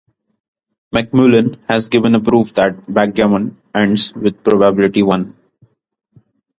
[0.95, 5.35] McMullen has given a proof that backgammon ends with probability one.